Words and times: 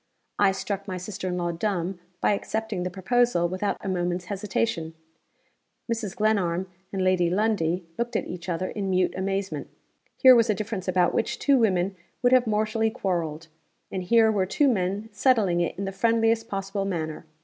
I 0.39 0.51
struck 0.51 0.87
my 0.87 0.97
sister 0.97 1.27
in 1.27 1.37
law 1.37 1.51
dumb 1.51 1.99
by 2.21 2.31
accepting 2.33 2.81
the 2.81 2.89
proposal 2.89 3.47
without 3.47 3.77
a 3.81 3.87
moment's 3.87 4.25
hesitation. 4.25 4.95
Mrs. 5.93 6.15
Glenarm 6.15 6.67
and 6.91 7.03
Lady 7.03 7.29
Lundie 7.29 7.85
looked 7.99 8.15
at 8.15 8.25
each 8.25 8.49
other 8.49 8.69
in 8.69 8.89
mute 8.89 9.13
amazement. 9.15 9.67
Here 10.17 10.35
was 10.35 10.49
a 10.49 10.55
difference 10.55 10.87
about 10.87 11.13
which 11.13 11.37
two 11.37 11.59
women 11.59 11.95
would 12.23 12.33
have 12.33 12.47
mortally 12.47 12.89
quarreled; 12.89 13.45
and 13.91 14.01
here 14.01 14.31
were 14.31 14.47
two 14.47 14.67
men 14.67 15.07
settling 15.11 15.61
it 15.61 15.77
in 15.77 15.85
the 15.85 15.91
friendliest 15.91 16.47
possible 16.47 16.83
manner. 16.85 17.27